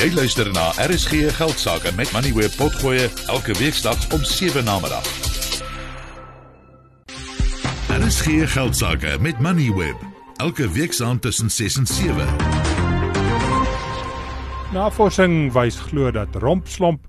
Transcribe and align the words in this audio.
Jy 0.00 0.14
luister 0.16 0.48
na 0.52 0.70
RSG 0.80 1.28
Geldsaake 1.36 1.90
met 1.92 2.08
Money 2.12 2.32
Web 2.32 2.54
Potgoe 2.56 3.10
elke 3.28 3.52
weeksdag 3.58 4.06
om 4.14 4.22
7 4.24 4.64
na 4.64 4.78
middag. 4.80 5.04
RSG 7.92 8.48
Geldsaake 8.52 9.18
met 9.20 9.40
Money 9.44 9.68
Web 9.76 10.00
elke 10.36 10.70
weeksaand 10.72 11.22
tussen 11.22 11.50
6 11.50 11.76
en 11.76 11.86
7. 11.86 12.26
Navorsing 14.72 15.52
wys 15.52 15.76
glo 15.90 16.10
dat 16.10 16.34
rompslomp 16.34 17.04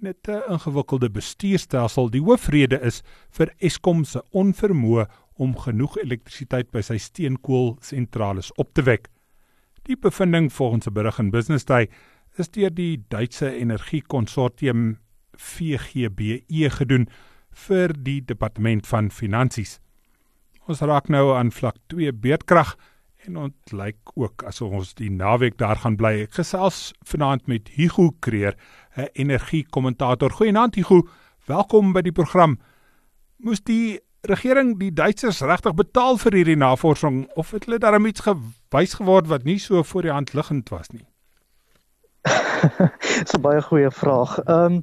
en 0.00 0.08
'n 0.08 0.14
te 0.20 0.42
ingewikkelde 0.48 1.10
bestuurstelsel 1.10 2.10
die 2.10 2.22
hoofrede 2.22 2.80
is 2.80 3.02
vir 3.30 3.54
Eskom 3.58 4.04
se 4.04 4.22
onvermoë 4.30 5.06
om 5.34 5.58
genoeg 5.58 5.96
elektrisiteit 5.96 6.70
by 6.70 6.80
sy 6.80 6.98
steenkoolsentrale 6.98 8.42
op 8.54 8.74
te 8.74 8.82
wek. 8.82 9.08
Die 9.82 9.96
bevinding 9.96 10.52
volgens 10.52 10.86
'n 10.86 10.92
berig 10.92 11.18
in 11.18 11.30
Business 11.30 11.64
Day 11.64 11.88
is 12.40 12.48
deur 12.50 12.72
die 12.72 13.04
Duitse 13.12 13.50
energiekonsortium 13.52 14.96
VGBE 15.36 16.70
gedoen 16.70 17.08
vir 17.66 17.92
die 17.92 18.20
departement 18.24 18.86
van 18.88 19.10
finansies. 19.12 19.78
Ons 20.70 20.80
raak 20.86 21.10
nou 21.12 21.32
aan 21.36 21.52
vlak 21.52 21.76
2 21.92 22.12
beerdkrag 22.12 22.76
en 23.26 23.36
ons 23.36 23.74
lyk 23.76 24.14
ook 24.18 24.44
asof 24.48 24.72
ons 24.78 24.94
die 24.98 25.10
naweek 25.10 25.58
daar 25.60 25.78
gaan 25.82 25.98
bly. 25.98 26.24
Ek 26.26 26.38
gesels 26.40 26.92
vanaand 27.06 27.46
met 27.50 27.68
Hugo 27.76 28.10
Kreer, 28.20 28.56
'n 28.96 29.08
energiekommentator. 29.12 30.30
Goeienaand 30.30 30.74
Hugo, 30.74 31.08
welkom 31.46 31.92
by 31.92 32.02
die 32.02 32.12
program. 32.12 32.58
Moes 33.38 33.60
die 33.60 34.00
regering 34.22 34.78
die 34.78 34.92
Duitsers 34.92 35.40
regtig 35.40 35.74
betaal 35.74 36.16
vir 36.16 36.32
hierdie 36.32 36.56
navorsing 36.56 37.26
of 37.34 37.50
het 37.50 37.64
hulle 37.64 37.78
daarom 37.78 38.06
iets 38.06 38.20
gewys 38.20 38.94
geword 38.94 39.26
wat 39.26 39.44
nie 39.44 39.58
so 39.58 39.82
voor 39.82 40.02
die 40.02 40.12
hand 40.12 40.34
liggend 40.34 40.68
was 40.70 40.90
nie? 40.90 41.11
Dis 43.22 43.34
'n 43.34 43.42
baie 43.42 43.62
goeie 43.62 43.90
vraag. 43.90 44.36
Ehm 44.44 44.64
um, 44.64 44.74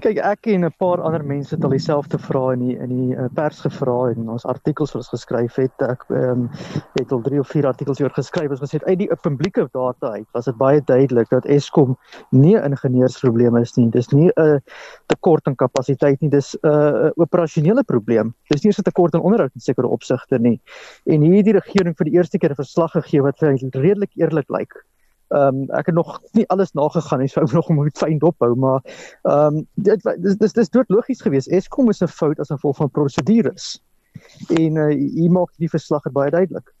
kyk 0.00 0.18
ek 0.24 0.46
en 0.52 0.64
'n 0.64 0.72
paar 0.78 1.00
ander 1.00 1.24
mense 1.24 1.54
het 1.54 1.64
al 1.64 1.74
dieselfde 1.74 2.18
vrae 2.18 2.54
in 2.56 2.62
die 2.64 2.76
in 2.78 2.90
die 2.92 3.16
uh, 3.16 3.28
pers 3.34 3.60
gevra 3.60 3.96
en 4.12 4.30
ons 4.32 4.46
artikels 4.46 4.94
wat 4.94 5.02
ons 5.02 5.12
geskryf 5.12 5.58
het. 5.60 5.82
Ek 5.84 6.04
ehm 6.08 6.46
um, 6.46 6.48
het 6.94 7.12
al 7.12 7.20
3 7.20 7.40
of 7.40 7.48
4 7.48 7.66
artikels 7.66 8.00
oor 8.00 8.14
geskryf. 8.16 8.50
Ons 8.50 8.64
gesê 8.64 8.80
uit 8.86 8.98
die 8.98 9.10
publieke 9.22 9.68
data 9.72 10.14
uit 10.16 10.26
was 10.32 10.44
dit 10.44 10.56
baie 10.56 10.80
duidelik 10.80 11.28
dat 11.30 11.44
Eskom 11.44 11.96
nie 12.30 12.56
'n 12.56 12.72
ingenieursprobleem 12.72 13.56
is 13.56 13.76
nie. 13.76 13.90
Dis 13.90 14.08
nie 14.12 14.30
'n 14.36 14.40
uh, 14.40 14.58
tekort 15.06 15.46
aan 15.46 15.56
kapasiteit 15.56 16.20
nie. 16.20 16.30
Dis 16.30 16.56
'n 16.62 16.68
uh, 16.68 17.10
operasionele 17.16 17.84
probleem. 17.84 18.34
Dis 18.48 18.64
nie 18.64 18.72
'n 18.72 18.82
tekort 18.82 19.14
aan 19.14 19.20
onderhoud 19.20 19.54
in 19.54 19.60
sekere 19.60 19.88
opsigte 19.88 20.38
nie. 20.38 20.60
En 21.04 21.20
hier 21.20 21.36
het 21.36 21.44
die 21.44 21.60
regering 21.60 21.96
vir 21.96 22.04
die 22.04 22.16
eerste 22.16 22.38
keer 22.38 22.50
'n 22.50 22.64
verslag 22.64 22.92
gegee 22.92 23.22
wat 23.22 23.40
redelik 23.40 24.10
eerlik 24.16 24.48
lyk. 24.48 24.86
Ehm 25.28 25.62
um, 25.62 25.70
ek 25.74 25.86
het 25.86 25.94
nog 25.94 26.20
nie 26.32 26.46
alles 26.54 26.72
nagegaan 26.72 27.18
nie, 27.18 27.28
so 27.28 27.40
ek 27.40 27.52
nog 27.52 27.68
moet 27.74 27.98
fyn 27.98 28.18
dophou, 28.22 28.54
maar 28.54 28.80
ehm 29.22 29.56
um, 29.56 29.66
dit 29.74 30.02
dis 30.22 30.36
dis 30.38 30.52
dis 30.52 30.70
dood 30.70 30.88
logies 30.88 31.20
geweest. 31.20 31.50
Eskom 31.50 31.90
is 31.90 32.02
'n 32.02 32.08
fout 32.08 32.38
as 32.40 32.52
gevolg 32.54 32.76
van 32.76 32.90
prosedures. 32.90 33.82
En 34.48 34.76
uh, 34.76 34.94
hier 34.94 35.30
maak 35.30 35.50
die 35.58 35.68
verslag 35.68 36.02
baie 36.12 36.30
duidelik. 36.30 36.74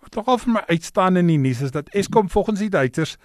Wat 0.00 0.10
tog 0.10 0.26
al 0.26 0.38
vir 0.38 0.52
my 0.52 0.62
uitstaan 0.66 1.16
in 1.16 1.26
die 1.26 1.38
nuus 1.38 1.60
is 1.60 1.70
dat 1.70 1.88
Eskom 1.88 2.30
volgens 2.30 2.58
die 2.58 2.70
Duitsers 2.70 3.16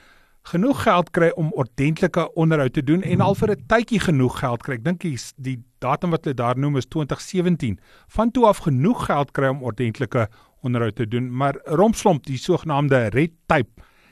genoeg 0.41 0.83
geld 0.83 1.09
kry 1.11 1.29
om 1.35 1.51
ordentlike 1.51 2.33
onderhoud 2.33 2.73
te 2.73 2.83
doen 2.83 3.01
en 3.01 3.21
al 3.21 3.35
vir 3.35 3.51
'n 3.51 3.63
tydjie 3.67 3.99
genoeg 3.99 4.39
geld 4.39 4.63
kry. 4.63 4.73
Ek 4.73 4.83
dink 4.83 5.01
die, 5.01 5.17
die 5.35 5.63
datum 5.79 6.09
wat 6.09 6.23
hulle 6.23 6.35
daar 6.35 6.57
noem 6.57 6.77
is 6.77 6.85
2017. 6.85 7.79
Van 8.07 8.31
toe 8.31 8.45
af 8.45 8.57
genoeg 8.57 9.05
geld 9.05 9.31
kry 9.31 9.47
om 9.47 9.63
ordentlike 9.63 10.27
onderhoud 10.61 10.95
te 10.95 11.07
doen, 11.07 11.35
maar 11.35 11.59
rompslomp 11.63 12.25
die 12.25 12.37
sogenaamde 12.37 13.09
red 13.09 13.31
tape 13.45 13.71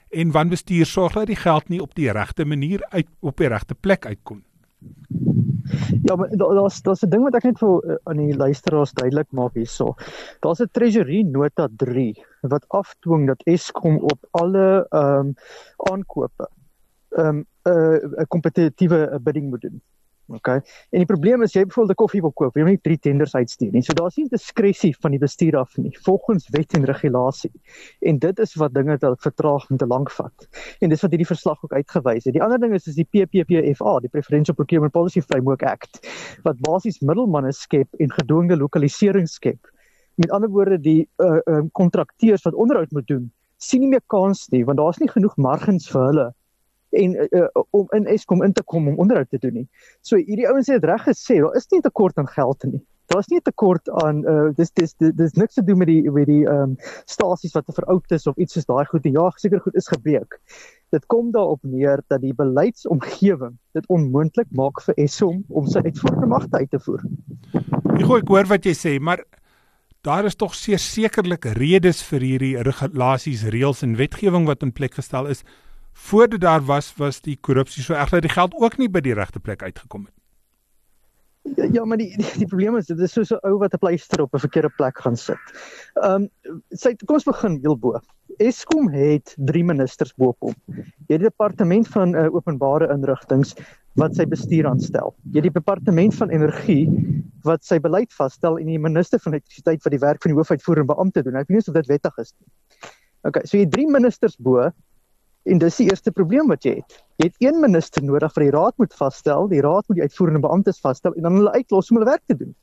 en 0.10 0.32
wanbestuur 0.32 0.86
sorg 0.86 1.14
dat 1.14 1.28
die 1.28 1.36
geld 1.36 1.70
nie 1.70 1.82
op 1.82 1.96
die 1.96 2.12
regte 2.12 2.46
manier 2.46 2.86
uit 2.90 3.08
op 3.20 3.38
die 3.38 3.48
regte 3.48 3.76
plek 3.76 4.06
uitkom. 4.06 4.44
Ja, 6.04 6.16
maar 6.16 6.30
daar's 6.30 6.82
daar's 6.82 7.04
'n 7.04 7.10
ding 7.10 7.24
wat 7.24 7.36
ek 7.36 7.44
net 7.44 7.60
vir 7.60 7.84
uh, 7.84 7.96
aan 8.04 8.18
die 8.18 8.36
luisteraars 8.36 8.92
duidelik 8.92 9.32
maak 9.32 9.54
hierso. 9.54 9.96
Daar's 10.40 10.62
'n 10.62 10.70
treasury 10.72 11.22
nota 11.22 11.68
3 11.76 12.26
wat 12.42 12.66
afdwing 12.68 13.28
dat 13.28 13.42
Eskom 13.44 13.98
op 13.98 14.20
alle 14.32 14.86
ehm 14.90 15.20
um, 15.20 15.34
aankope 15.92 16.50
ehm 17.10 17.28
um, 17.28 17.46
'n 17.64 18.20
uh, 18.20 18.28
kompetitiewe 18.28 19.20
bidding 19.24 19.50
moet 19.50 19.62
doen. 19.62 19.82
Okay. 20.28 20.60
En 20.92 21.00
die 21.00 21.08
probleem 21.08 21.42
is 21.46 21.54
jy 21.56 21.64
byvoorbeeld 21.64 21.96
'n 21.96 22.02
koffie 22.02 22.22
wil 22.22 22.32
koop, 22.32 22.56
jy 22.56 22.64
moet 22.64 22.76
nie 22.76 22.82
drie 22.84 22.98
tenders 23.00 23.36
uitstuur 23.36 23.72
nie. 23.72 23.82
So 23.82 23.94
daar's 23.94 24.18
nie 24.18 24.28
diskresie 24.28 24.94
van 25.00 25.12
die 25.12 25.20
bestuur 25.20 25.56
af 25.58 25.78
nie, 25.78 25.92
volgens 26.04 26.50
wet 26.52 26.74
en 26.74 26.84
regulasie. 26.86 27.52
En 28.02 28.20
dit 28.20 28.40
is 28.40 28.56
wat 28.56 28.74
dinge 28.74 28.98
te 28.98 29.16
vertraag 29.20 29.70
en 29.70 29.78
te 29.78 29.88
lank 29.88 30.12
vat. 30.12 30.48
En 30.82 30.90
dis 30.90 31.02
wat 31.02 31.12
hierdie 31.12 31.28
verslag 31.28 31.64
ook 31.64 31.74
uitgewys 31.74 32.26
het. 32.26 32.34
Die 32.34 32.44
ander 32.44 32.60
ding 32.60 32.74
is 32.74 32.88
is 32.88 32.96
die 32.96 33.08
PPPFA, 33.08 34.00
die 34.00 34.10
Preferential 34.10 34.56
Procurement 34.56 34.92
Policy 34.92 35.22
Framework 35.22 35.64
Act, 35.64 36.00
wat 36.44 36.60
basies 36.60 37.00
middelmanne 37.00 37.54
skep 37.54 37.88
en 38.00 38.12
gedwonge 38.12 38.58
lokalisering 38.58 39.28
skep. 39.28 39.72
Met 40.16 40.32
ander 40.32 40.50
woorde 40.50 40.80
die 40.80 41.08
uh 41.18 41.40
um, 41.46 41.72
kontrakteurs 41.72 42.44
wat 42.44 42.54
onderhoud 42.54 42.92
moet 42.92 43.08
doen, 43.08 43.32
sien 43.58 43.80
nie 43.82 43.90
meer 43.90 44.04
kans 44.08 44.48
nie 44.50 44.66
want 44.66 44.78
daar's 44.78 45.00
nie 45.02 45.10
genoeg 45.10 45.38
margins 45.38 45.88
vir 45.90 46.02
hulle 46.02 46.34
en 46.90 47.16
uh, 47.30 47.48
om 47.70 47.88
in 47.96 48.06
Eskom 48.06 48.44
in 48.44 48.54
te 48.54 48.64
kom 48.64 48.88
om 48.88 49.00
onderhoud 49.00 49.30
te 49.30 49.40
doen 49.42 49.54
nie. 49.54 49.68
So 50.02 50.16
hierdie 50.18 50.48
ouens 50.48 50.70
het 50.72 50.86
reg 50.88 51.04
gesê, 51.08 51.42
daar 51.44 51.56
is 51.56 51.68
nie 51.72 51.80
'n 51.80 51.88
tekort 51.90 52.18
aan 52.18 52.28
geld 52.28 52.64
nie. 52.64 52.82
Daar's 53.08 53.28
nie 53.28 53.40
'n 53.40 53.44
tekort 53.44 53.90
aan 53.90 54.24
uh 54.28 54.50
dis 54.56 54.72
dis 54.72 54.94
dis, 54.94 55.12
dis 55.16 55.34
niks 55.34 55.54
te 55.54 55.64
doen 55.64 55.78
met 55.78 55.88
die 55.88 56.12
met 56.12 56.28
die 56.28 56.46
ehm 56.46 56.62
um, 56.62 56.76
stasies 57.06 57.54
wat 57.54 57.66
veroud 57.68 58.12
is 58.12 58.28
of 58.28 58.38
iets 58.38 58.54
soos 58.54 58.66
daai 58.66 58.86
goed. 58.86 59.04
Ja, 59.04 59.30
seker 59.36 59.60
goed 59.60 59.76
is 59.76 59.88
gebreek. 59.88 60.40
Dit 60.90 61.06
kom 61.06 61.32
daarop 61.32 61.60
neer 61.62 62.02
dat 62.08 62.22
die 62.22 62.34
beleidsomgewing 62.34 63.58
dit 63.74 63.88
onmoontlik 63.88 64.48
maak 64.52 64.82
vir 64.82 64.94
Eskom 64.96 65.44
om 65.50 65.68
sy 65.68 65.80
uitvoerende 65.80 66.28
magte 66.28 66.58
uit 66.58 66.72
te 66.72 66.80
voer. 66.80 67.04
Ek 67.96 68.06
gooi 68.06 68.22
ek 68.22 68.28
hoor 68.28 68.46
wat 68.46 68.66
jy 68.66 68.74
sê, 68.74 69.00
maar 69.00 69.24
daar 70.02 70.26
is 70.26 70.36
tog 70.36 70.54
sekerlik 70.56 71.46
redes 71.46 72.04
vir 72.04 72.22
hierdie 72.22 72.64
regulasies, 72.64 73.44
reëls 73.44 73.84
en 73.84 73.98
wetgewing 73.98 74.46
wat 74.48 74.64
in 74.64 74.72
plek 74.72 74.94
gestel 74.94 75.28
is 75.28 75.44
voor 75.98 76.28
dit 76.28 76.42
daar 76.42 76.62
was 76.66 76.94
was 76.96 77.22
die 77.22 77.38
korrupsie 77.42 77.84
so 77.84 77.94
erg 77.94 78.10
dat 78.10 78.22
die 78.22 78.32
geld 78.32 78.54
ook 78.54 78.78
nie 78.78 78.90
by 78.90 79.02
die 79.02 79.14
regte 79.18 79.40
plek 79.40 79.64
uitgekom 79.64 80.06
het. 80.06 80.14
Ja, 81.56 81.68
ja 81.72 81.86
maar 81.86 81.98
die, 81.98 82.10
die 82.18 82.28
die 82.44 82.48
probleem 82.48 82.78
is 82.78 82.90
dit 82.92 83.00
is 83.00 83.14
so 83.16 83.24
so 83.24 83.40
ou 83.48 83.58
wat 83.62 83.74
'n 83.74 83.82
pleister 83.82 84.22
op 84.22 84.34
'n 84.34 84.44
verkeerde 84.46 84.70
plek 84.78 85.00
gaan 85.00 85.18
sit. 85.18 85.44
Ehm 85.96 86.28
um, 86.28 86.30
sy 86.70 86.96
kom 87.06 87.16
ons 87.16 87.28
begin 87.28 87.60
heel 87.62 87.78
bo. 87.78 88.00
Eskom 88.38 88.90
het 88.90 89.34
drie 89.38 89.64
ministers 89.64 90.14
bo 90.14 90.28
op 90.28 90.40
hom. 90.40 90.56
Jy 90.68 91.16
het 91.16 91.22
die 91.22 91.30
departement 91.30 91.88
van 91.88 92.16
uh, 92.16 92.28
openbare 92.34 92.92
inrigtinge 92.94 93.56
wat 93.94 94.16
sy 94.16 94.26
bestuur 94.26 94.68
aanstel. 94.68 95.16
Jy 95.32 95.42
het 95.42 95.50
die 95.50 95.60
departement 95.60 96.16
van 96.16 96.30
energie 96.30 96.86
wat 97.44 97.66
sy 97.66 97.80
beleid 97.80 98.14
vasstel 98.14 98.58
en 98.58 98.66
die 98.66 98.80
minister 98.80 99.20
van 99.20 99.34
elektrisiteit 99.34 99.84
wat 99.84 99.92
die 99.92 100.04
werk 100.04 100.22
van 100.22 100.32
die 100.32 100.38
hoofuitvoerende 100.38 100.94
beampte 100.94 101.24
doen. 101.24 101.36
Ek 101.36 101.48
weet 101.48 101.58
nie 101.58 101.68
of 101.68 101.74
dit 101.74 101.88
wettig 101.88 102.18
is 102.18 102.34
nie. 102.38 102.50
Okay, 103.24 103.46
so 103.46 103.58
jy 103.58 103.64
het 103.66 103.72
drie 103.74 103.88
ministers 103.90 104.38
bo 104.38 104.70
En 105.48 105.62
dis 105.62 105.80
die 105.80 105.88
eerste 105.88 106.12
probleem 106.12 106.50
wat 106.52 106.66
jy 106.68 106.78
het. 106.82 106.98
Jy 107.22 107.30
het 107.30 107.44
een 107.44 107.60
minister 107.64 108.04
nodig 108.04 108.34
vir 108.36 108.44
die 108.44 108.54
raad 108.56 108.76
moet 108.82 108.94
vasstel, 108.94 109.48
die 109.48 109.62
raad 109.64 109.88
moet 109.88 110.00
die 110.00 110.08
uitvoerende 110.08 110.44
beamptes 110.44 110.82
vasstel 110.84 111.16
en 111.16 111.28
dan 111.28 111.40
hulle 111.40 111.54
uitlos 111.56 111.92
om 111.92 112.00
hulle 112.00 112.10
werk 112.10 112.26
te 112.28 112.36
doen. 112.36 112.54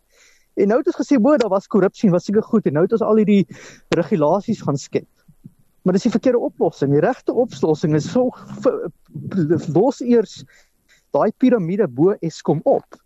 En 0.61 0.71
nou 0.71 0.79
het 0.79 0.91
ons 0.93 1.01
gesê 1.01 1.19
bo 1.19 1.37
daar 1.41 1.51
was 1.51 1.67
korrupsie, 1.71 2.13
was 2.13 2.29
seker 2.29 2.45
goed 2.47 2.69
en 2.69 2.77
nou 2.77 2.85
het 2.85 2.93
ons 2.95 3.03
al 3.03 3.23
hierdie 3.23 3.47
regulasies 3.97 4.61
gaan 4.67 4.79
skep. 4.79 5.09
Maar 5.85 5.97
dis 5.97 6.07
die 6.07 6.15
verkeerde 6.15 6.45
oplossing. 6.45 6.93
Die 6.95 7.03
regte 7.05 7.33
oplossing 7.33 7.97
is 7.97 8.07
so 8.11 8.31
los 9.75 10.01
eers 10.05 10.43
daai 11.15 11.33
piramide 11.39 11.89
bo 11.89 12.15
Eskom 12.21 12.61
op. 12.69 13.01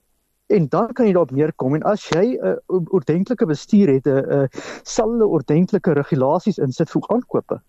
En 0.48 0.68
dan 0.72 0.92
kan 0.96 1.06
jy 1.06 1.12
daarop 1.12 1.34
neerkom 1.36 1.74
en 1.76 1.82
as 1.88 2.06
jy 2.14 2.36
'n 2.36 2.56
uh, 2.72 2.84
ordentlike 2.98 3.46
bestuur 3.46 3.88
het, 3.94 4.06
'n 4.06 4.10
uh, 4.10 4.42
uh, 4.42 4.46
sal 4.82 5.10
hulle 5.12 5.26
ordentlike 5.26 5.92
regulasies 5.92 6.58
insit 6.58 6.90
vir 6.90 7.02
aankope. 7.08 7.60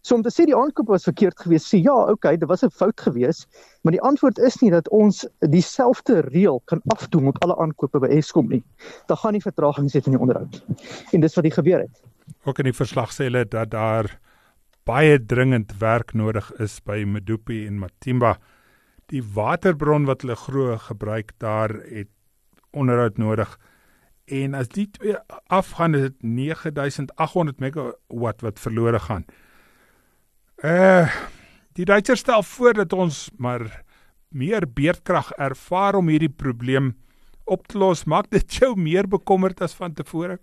So 0.00 0.16
om 0.16 0.22
te 0.24 0.30
sê 0.32 0.46
die 0.48 0.56
aankoop 0.56 0.88
was 0.88 1.04
verkeerd 1.04 1.36
geweest, 1.42 1.68
sê 1.68 1.80
ja, 1.84 1.94
okay, 2.12 2.36
dit 2.40 2.48
was 2.48 2.64
'n 2.64 2.70
fout 2.70 3.00
geweest, 3.00 3.48
maar 3.82 3.92
die 3.92 4.00
antwoord 4.00 4.38
is 4.38 4.56
nie 4.62 4.70
dat 4.70 4.88
ons 4.88 5.26
dieselfde 5.38 6.20
reël 6.20 6.62
kan 6.64 6.80
afdoen 6.86 7.26
op 7.28 7.42
alle 7.44 7.56
aankope 7.56 7.98
by 7.98 8.06
Eskom 8.06 8.48
nie. 8.48 8.62
Daar 9.06 9.16
gaan 9.16 9.32
nie 9.32 9.42
vertragings 9.42 9.94
hê 9.94 10.00
in 10.04 10.12
die 10.12 10.20
onderhoud. 10.20 10.64
En 11.12 11.20
dis 11.20 11.34
wat 11.34 11.44
die 11.44 11.52
gebeur 11.52 11.80
het. 11.80 12.02
Ook 12.44 12.58
in 12.58 12.64
die 12.64 12.76
verslag 12.76 13.12
sê 13.12 13.28
hulle 13.28 13.44
dat 13.44 13.70
daar 13.70 14.18
baie 14.84 15.18
dringend 15.18 15.78
werk 15.78 16.14
nodig 16.14 16.52
is 16.58 16.80
by 16.80 17.04
Medupi 17.04 17.66
en 17.66 17.78
Matimba. 17.78 18.38
Die 19.06 19.22
waterbron 19.22 20.06
wat 20.06 20.22
hulle 20.22 20.36
glo 20.36 20.78
gebruik 20.78 21.32
daar 21.38 21.68
het 21.68 22.08
onderhoud 22.70 23.18
nodig. 23.18 23.58
En 24.24 24.54
as 24.54 24.68
die 24.68 24.86
twee 24.90 25.16
afgaan, 25.46 25.94
is 25.94 26.00
dit 26.00 26.22
9800 26.22 27.60
megawatt 27.60 28.40
wat 28.40 28.62
verlore 28.62 28.98
gaan. 28.98 29.24
Uh 30.60 31.08
die 31.72 31.86
Duitsers 31.88 32.20
stel 32.20 32.42
voor 32.42 32.74
dat 32.74 32.92
ons 32.92 33.30
maar 33.38 33.62
meer 34.28 34.66
beerdkrag 34.68 35.30
ervaar 35.40 35.96
om 35.96 36.10
hierdie 36.12 36.28
probleem 36.28 36.90
op 37.44 37.66
te 37.66 37.78
los. 37.78 38.04
Maak 38.04 38.28
dit 38.30 38.52
jou 38.58 38.74
meer 38.76 39.08
bekommerd 39.08 39.62
as 39.64 39.72
van 39.72 39.94
tevore? 39.96 40.36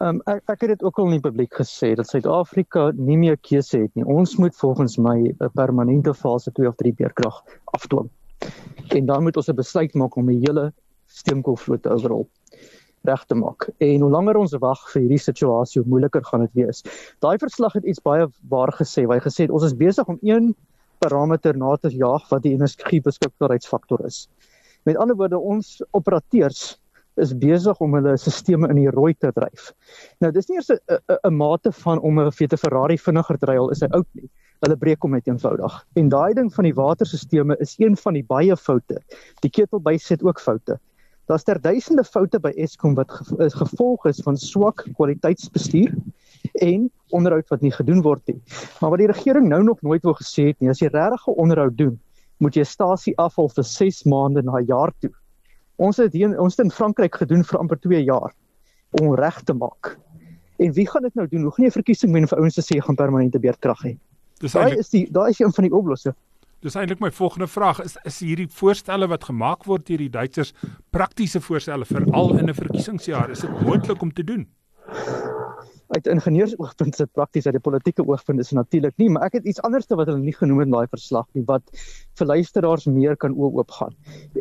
Um, 0.00 0.22
ek 0.24 0.40
ek 0.48 0.64
het 0.64 0.70
dit 0.72 0.84
ook 0.88 0.98
al 0.98 1.10
in 1.10 1.18
die 1.18 1.26
publiek 1.26 1.52
gesê 1.60 1.92
dat 1.98 2.08
Suid-Afrika 2.08 2.88
nie 2.96 3.18
meer 3.20 3.36
keuse 3.36 3.82
het 3.82 3.92
nie. 3.98 4.06
Ons 4.08 4.38
moet 4.40 4.56
volgens 4.56 4.96
my 4.96 5.18
'n 5.28 5.52
permanente 5.52 6.14
fase 6.14 6.52
2 6.52 6.68
of 6.68 6.78
3 6.80 6.94
beerkrag 6.96 7.42
afdwing. 7.76 8.08
En 8.88 9.06
dan 9.06 9.22
moet 9.22 9.36
ons 9.36 9.48
'n 9.48 9.60
besluit 9.60 9.94
maak 9.94 10.16
om 10.16 10.26
die 10.26 10.40
hele 10.46 10.72
steenkoolvloot 11.06 11.82
te 11.82 11.90
overrol 11.90 12.28
reg 13.08 13.24
te 13.24 13.34
maak. 13.34 13.68
En 13.78 14.00
hoe 14.00 14.10
langer 14.10 14.36
ons 14.36 14.54
wag 14.62 14.82
vir 14.92 15.02
hierdie 15.02 15.22
situasie, 15.22 15.80
hoe 15.82 15.90
moeiliker 15.90 16.24
gaan 16.24 16.46
dit 16.46 16.54
wees. 16.64 16.82
Daai 17.24 17.38
verslag 17.38 17.74
het 17.78 17.84
iets 17.84 18.02
baie 18.02 18.28
waar 18.48 18.72
gesê. 18.78 19.06
Hy 19.08 19.20
gesê 19.24 19.48
ons 19.50 19.66
is 19.66 19.76
besig 19.76 20.08
om 20.08 20.18
een 20.22 20.54
parameter 21.02 21.56
na 21.58 21.76
te 21.76 21.90
jaag 21.90 22.28
wat 22.30 22.44
die 22.46 22.54
energiebeskikbaarheidsfaktor 22.54 24.04
is. 24.06 24.28
Met 24.86 24.96
ander 24.96 25.16
woorde, 25.16 25.38
ons 25.38 25.80
operateurs 25.90 26.76
is 27.20 27.34
besig 27.36 27.80
om 27.84 27.94
hulle 27.98 28.14
stelsels 28.16 28.70
in 28.70 28.78
die 28.78 28.90
rooi 28.90 29.12
te 29.14 29.32
dryf. 29.36 29.72
Nou 30.24 30.30
dis 30.32 30.48
nie 30.48 30.56
eers 30.56 30.70
'n 30.72 31.34
mate 31.36 31.72
van 31.72 32.00
om 32.00 32.20
'n 32.20 32.32
Fiat 32.32 32.58
Ferrari 32.58 32.96
vinniger 32.98 33.38
te 33.38 33.46
ry 33.46 33.56
al 33.56 33.70
is 33.70 33.80
hy 33.80 33.88
oud 33.92 34.08
nie. 34.14 34.28
Hulle 34.62 34.76
breek 34.76 35.02
hom 35.02 35.10
net 35.12 35.26
eenvoudig. 35.26 35.84
En 35.96 36.08
daai 36.08 36.34
ding 36.34 36.52
van 36.54 36.64
die 36.64 36.74
waterstelsels 36.74 37.58
is 37.60 37.74
een 37.78 37.96
van 37.96 38.14
die 38.14 38.24
baie 38.24 38.56
foute. 38.56 38.98
Die 39.42 39.50
ketelbysit 39.50 40.22
ook 40.22 40.40
foute. 40.40 40.78
Daar's 41.30 41.44
ter 41.46 41.60
duisende 41.60 42.04
foute 42.04 42.40
by 42.42 42.50
Eskom 42.56 42.94
wat 42.98 43.10
ge 43.10 43.50
gevolg 43.50 44.06
is 44.10 44.20
van 44.24 44.36
swak 44.36 44.86
kwaliteitsbestuur 44.96 45.94
en 46.52 46.90
onderhoud 47.14 47.48
wat 47.48 47.60
nie 47.62 47.72
gedoen 47.72 48.02
word 48.02 48.26
nie. 48.26 48.40
Maar 48.80 48.90
wat 48.90 49.02
die 49.02 49.10
regering 49.10 49.48
nou 49.48 49.62
nog 49.62 49.82
nooit 49.82 50.02
wou 50.02 50.14
gesê 50.18 50.48
het 50.50 50.58
nie, 50.60 50.70
as 50.70 50.82
jy 50.82 50.90
regtig 50.90 51.26
onderhoud 51.26 51.76
doen, 51.78 51.98
moet 52.42 52.56
jy 52.56 52.62
'n 52.66 52.72
stasie 52.74 53.14
afval 53.18 53.48
vir 53.48 53.64
6 53.64 54.04
maande 54.04 54.42
na 54.42 54.60
jaar 54.66 54.92
toe. 55.00 55.12
Ons 55.76 55.96
het 55.96 56.12
hier 56.12 56.38
ons 56.40 56.56
het 56.56 56.64
in 56.64 56.70
Frankryk 56.70 57.14
gedoen 57.14 57.44
vir 57.44 57.58
amper 57.58 57.78
2 57.78 58.04
jaar 58.04 58.34
om 58.90 59.14
reg 59.14 59.42
te 59.42 59.54
maak. 59.54 59.98
En 60.58 60.72
wie 60.72 60.88
gaan 60.88 61.02
dit 61.02 61.14
nou 61.14 61.26
doen? 61.28 61.42
Hoe 61.42 61.52
gaan 61.52 61.64
jy 61.64 61.70
'n 61.70 61.78
verkiesing 61.80 62.12
wen 62.12 62.28
vir 62.28 62.38
ouens 62.38 62.54
te 62.54 62.62
sê 62.62 62.80
gaan 62.80 62.96
permanente 62.96 63.38
beerdkrag 63.38 63.82
hê? 63.84 63.96
Dis 64.40 64.52
daai 64.52 64.76
is 64.78 64.90
die 64.90 65.06
daai 65.10 65.30
is 65.30 65.40
een 65.40 65.52
van 65.52 65.64
die 65.64 65.72
oplossings. 65.72 66.16
Dis 66.62 66.76
eintlik 66.78 67.00
my 67.02 67.10
volgende 67.10 67.48
vraag 67.50 67.80
is 67.82 67.96
is 68.06 68.20
hierdie 68.22 68.46
voorstelle 68.46 69.08
wat 69.10 69.24
gemaak 69.26 69.64
word 69.66 69.88
deur 69.88 69.98
die 69.98 70.12
Duitsers 70.14 70.52
praktiese 70.94 71.42
voorstelle 71.42 71.88
vir 71.88 72.06
al 72.14 72.36
in 72.38 72.48
'n 72.48 72.54
verkiesingsjaar 72.54 73.30
is 73.34 73.42
dit 73.42 73.62
moontlik 73.66 74.02
om 74.02 74.12
te 74.12 74.22
doen? 74.24 74.46
uit 75.92 76.06
ingenieursoogpunt 76.08 76.96
sit 76.96 77.10
prakties 77.12 77.46
uit 77.46 77.56
die 77.56 77.64
politieke 77.64 78.04
oogpunt 78.08 78.40
is 78.40 78.52
natuurlik 78.56 78.94
nie, 79.00 79.10
maar 79.12 79.26
ek 79.28 79.36
het 79.38 79.48
iets 79.48 79.60
anderste 79.66 79.96
wat 79.98 80.08
hulle 80.08 80.22
nie 80.22 80.34
genoem 80.36 80.62
het 80.62 80.70
in 80.70 80.76
daai 80.76 80.92
verslag 80.92 81.26
nie 81.36 81.44
wat 81.50 81.82
vir 82.18 82.30
luisteraars 82.30 82.86
meer 82.88 83.16
kan 83.16 83.34
oop 83.36 83.74
gaan. 83.76 83.92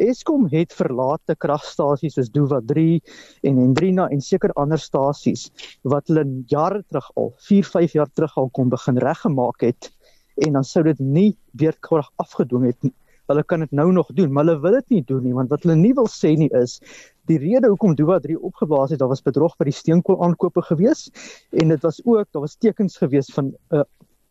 Eskom 0.07 0.47
het 0.53 0.73
verlate 0.75 1.35
kragstasies 1.35 2.15
soos 2.15 2.31
Duva 2.31 2.61
3 2.71 3.01
en 3.49 3.59
Hendrina 3.65 4.07
en 4.11 4.23
seker 4.23 4.53
ander 4.55 4.79
stasies 4.79 5.49
wat 5.83 6.07
hulle 6.11 6.25
jare 6.51 6.83
terug 6.87 7.11
al 7.19 7.33
4, 7.49 7.67
5 7.75 7.97
jaar 7.99 8.11
terug 8.15 8.37
al 8.37 8.51
kon 8.55 8.71
begin 8.71 9.01
reggemaak 9.03 9.67
het 9.67 9.91
en 10.35 10.53
dan 10.53 10.63
sou 10.63 10.83
dit 10.83 10.99
nie 10.99 11.37
weer 11.51 11.77
krag 11.79 12.09
afgedwing 12.15 12.65
het 12.65 12.77
nie. 12.81 12.93
Hulle 13.31 13.43
kan 13.43 13.59
dit 13.59 13.71
nou 13.71 13.91
nog 13.91 14.09
doen, 14.13 14.31
maar 14.31 14.45
hulle 14.45 14.59
wil 14.59 14.71
dit 14.71 14.89
nie 14.89 15.03
doen 15.07 15.23
nie 15.23 15.33
want 15.33 15.49
wat 15.49 15.63
hulle 15.63 15.75
nie 15.75 15.93
wil 15.93 16.07
sê 16.11 16.35
nie 16.37 16.49
is 16.61 16.79
die 17.29 17.37
rede 17.39 17.69
hoekom 17.71 17.95
Duwa 17.95 18.19
3 18.19 18.37
opgeblaas 18.39 18.91
het, 18.91 18.99
daar 18.99 19.11
was 19.11 19.23
bedrog 19.23 19.55
by 19.59 19.69
die 19.69 19.75
steenkool 19.75 20.19
aankope 20.25 20.63
gewees 20.67 21.07
en 21.51 21.71
dit 21.73 21.83
was 21.85 22.01
ook 22.05 22.27
daar 22.31 22.45
was 22.47 22.57
tekens 22.57 22.97
gewees 22.97 23.29
van 23.35 23.53
'n 23.53 23.77
uh, 23.77 23.85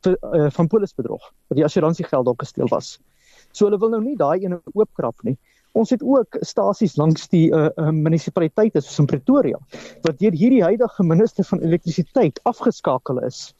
uh, 0.08 0.50
van 0.50 0.66
polisbedrog 0.66 1.22
wat 1.48 1.56
die 1.56 1.64
assuransiegeld 1.64 2.24
dalk 2.24 2.42
gesteel 2.42 2.68
was. 2.68 2.98
So 3.52 3.66
hulle 3.66 3.78
wil 3.78 3.90
nou 3.90 4.02
nie 4.02 4.16
daai 4.16 4.44
ene 4.44 4.60
oopkrap 4.72 5.22
nie. 5.22 5.36
Ons 5.72 5.90
het 5.90 6.02
ook 6.02 6.36
stasies 6.40 6.96
langs 6.96 7.28
die 7.28 7.50
uh, 7.50 7.68
uh, 7.76 7.90
munisipaliteite 7.94 8.80
soos 8.80 8.98
in 8.98 9.06
Pretoria 9.06 9.58
wat 10.02 10.18
deur 10.18 10.34
hierdie 10.34 10.62
huidige 10.62 11.04
minister 11.06 11.44
van 11.44 11.60
elektrisiteit 11.60 12.40
afgeskakel 12.44 13.22
is 13.26 13.52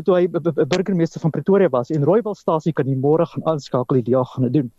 toe 0.00 0.14
hy 0.16 0.28
burgemeester 0.64 1.20
van 1.20 1.30
Pretoria 1.34 1.68
was 1.68 1.90
en 1.90 2.04
Rooiwalstasie 2.08 2.72
kan 2.72 2.88
die 2.88 2.96
môre 2.96 3.26
gaan 3.28 3.44
aanskakel 3.52 4.00
die 4.00 4.12
dag 4.12 4.30
gaan 4.32 4.48
doen. 4.52 4.70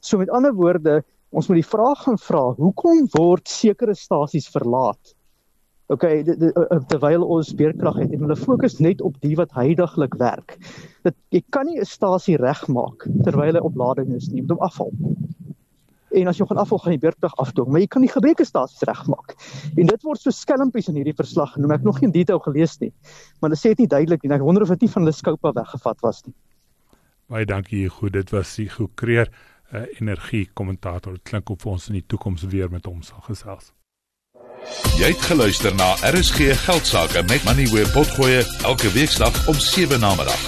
So 0.00 0.18
met 0.18 0.30
ander 0.30 0.54
woorde, 0.54 1.02
ons 1.32 1.48
moet 1.48 1.62
die 1.62 1.66
vraag 1.66 2.04
gaan 2.04 2.20
vra, 2.20 2.44
hoekom 2.60 3.08
word 3.16 3.48
sekere 3.48 3.94
stasies 3.98 4.46
verlaat? 4.52 5.16
OK, 5.92 6.06
terwyl 6.88 7.24
ons 7.26 7.50
beerkrag 7.58 7.98
het 8.00 8.12
en 8.14 8.24
hulle 8.24 8.36
fokus 8.38 8.78
net 8.80 9.02
op 9.04 9.18
die 9.20 9.34
wat 9.36 9.52
heidaglik 9.56 10.14
werk. 10.20 10.56
Dit 11.04 11.16
jy 11.34 11.42
kan 11.50 11.66
nie 11.66 11.80
'n 11.80 11.88
stasie 11.88 12.38
regmaak 12.40 13.08
terwyl 13.24 13.58
hy 13.58 13.60
op 13.60 13.76
lading 13.76 14.14
is 14.16 14.30
nie, 14.30 14.40
moet 14.42 14.56
hom 14.56 14.64
afval. 14.68 14.92
En 16.12 16.28
as 16.28 16.38
jy 16.38 16.46
gaan 16.46 16.60
afval 16.60 16.80
gaan 16.82 16.92
jy 16.92 17.00
beurtig 17.02 17.34
afdoen, 17.40 17.70
maar 17.72 17.80
jy 17.80 17.88
kan 17.90 18.04
die 18.04 18.12
gebreke 18.12 18.44
stasies 18.44 18.84
regmaak. 18.88 19.34
En 19.76 19.88
dit 19.88 20.04
word 20.04 20.20
so 20.20 20.34
skelmpies 20.34 20.90
in 20.92 20.98
hierdie 21.00 21.16
verslag 21.16 21.54
genoem. 21.56 21.72
Ek 21.78 21.86
nog 21.86 22.00
geen 22.02 22.12
detail 22.12 22.40
gelees 22.44 22.76
nie. 22.82 22.92
Maar 23.40 23.50
hulle 23.50 23.60
sê 23.60 23.72
dit 23.72 23.84
nie 23.84 23.92
duidelik 23.94 24.24
nie. 24.24 24.32
Ek 24.36 24.44
wonder 24.44 24.66
of 24.66 24.74
dit 24.74 24.84
nie 24.84 24.92
van 24.92 25.06
hulle 25.06 25.16
skoupa 25.16 25.54
weggevat 25.56 26.04
was 26.04 26.22
nie. 26.26 26.34
Baie 27.32 27.48
dankie 27.48 27.86
Hugo. 27.86 28.12
Dit 28.12 28.32
was 28.34 28.56
Hugo 28.60 28.90
Kreer, 28.94 29.30
'n 29.72 29.76
uh, 29.76 30.00
energie 30.00 30.50
kommentator. 30.52 31.12
Dit 31.12 31.22
klink 31.22 31.50
of 31.50 31.66
ons 31.66 31.88
in 31.88 31.94
die 31.94 32.06
toekoms 32.06 32.42
weer 32.42 32.70
met 32.70 32.84
hom 32.84 33.02
sal 33.02 33.24
gesels. 33.24 33.72
Jy 34.98 35.08
het 35.10 35.22
geluister 35.26 35.74
na 35.74 35.94
RSG 36.06 36.52
Geldsaake 36.64 37.22
met 37.26 37.44
Money 37.44 37.66
where 37.72 37.90
potgoe 37.90 38.44
elke 38.62 38.92
weeksdag 38.92 39.48
om 39.48 39.54
7 39.54 40.00
na 40.00 40.14
middag. 40.14 40.42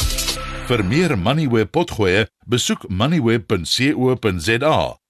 Vir 0.68 0.84
meer 0.84 1.18
Money 1.18 1.48
where 1.48 1.66
potgoe, 1.66 2.28
besoek 2.46 2.88
moneyweb.co.za 2.88 5.03